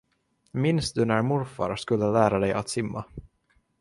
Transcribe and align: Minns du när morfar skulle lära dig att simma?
Minns 0.51 0.93
du 0.93 1.05
när 1.05 1.21
morfar 1.21 1.75
skulle 1.75 2.05
lära 2.11 2.39
dig 2.39 2.53
att 2.53 2.69
simma? 2.69 3.05